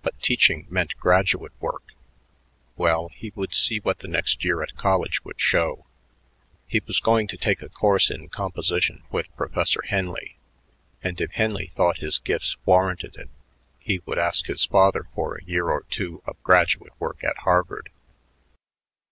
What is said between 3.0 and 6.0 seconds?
he would see what the next year at college would show.